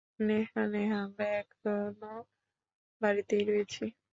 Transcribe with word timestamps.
নেহা, 0.19 0.61
নেহা, 0.73 0.97
আমরা 1.05 1.25
এখনও 1.41 2.15
বাড়িতেই 3.01 3.43
রয়েছি। 3.49 3.83